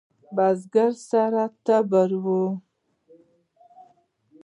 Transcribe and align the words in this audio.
بزگر 0.35 0.91
سره 1.09 1.43
تبر 1.65 2.09
و. 2.23 2.25